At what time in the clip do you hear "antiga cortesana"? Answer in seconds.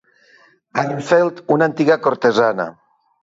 1.71-2.69